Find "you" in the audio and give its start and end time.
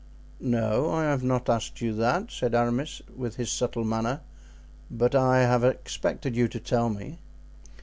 1.79-1.93, 6.35-6.47